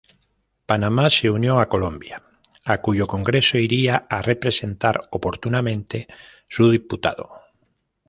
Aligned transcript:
Panamá 0.65 1.11
se 1.11 1.29
unió 1.29 1.59
a 1.59 1.69
Colombia, 1.69 2.23
a 2.65 2.79
cuyo 2.81 3.05
Congreso 3.05 3.59
iría 3.59 3.97
a 4.09 4.23
representar 4.23 4.99
oportunamente 5.11 6.07
su 6.49 6.71
diputado. 6.71 7.29